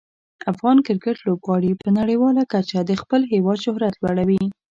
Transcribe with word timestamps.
افغان 0.51 0.77
کرکټ 0.87 1.17
لوبغاړي 1.27 1.71
په 1.81 1.89
نړیواله 1.99 2.41
کچه 2.53 2.77
د 2.83 2.91
خپل 3.01 3.21
هیواد 3.33 3.57
شهرت 3.65 3.93
لوړوي. 4.01 4.43